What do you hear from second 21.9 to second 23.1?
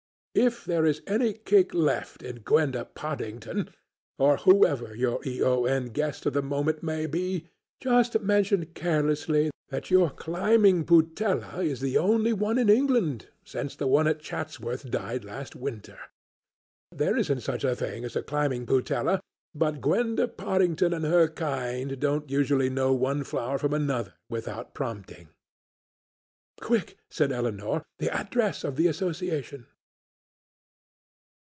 don't usually know